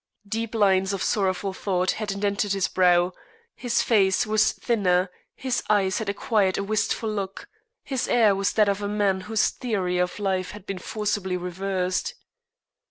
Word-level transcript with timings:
Deep 0.27 0.55
lines 0.55 0.93
of 0.93 1.03
sorrowful 1.03 1.53
thought 1.53 1.91
had 1.91 2.11
indented 2.11 2.53
his 2.53 2.67
brow, 2.67 3.13
his 3.53 3.83
face 3.83 4.25
was 4.25 4.51
thinner, 4.53 5.11
his 5.35 5.61
eyes 5.69 5.99
had 5.99 6.09
acquired 6.09 6.57
a 6.57 6.63
wistful 6.63 7.07
look; 7.07 7.47
his 7.83 8.07
air 8.07 8.33
was 8.35 8.53
that 8.53 8.67
of 8.67 8.81
a 8.81 8.87
man 8.87 9.21
whose 9.21 9.49
theory 9.49 9.99
of 9.99 10.17
life 10.17 10.49
had 10.53 10.65
been 10.65 10.79
forcibly 10.79 11.37
reversed. 11.37 12.15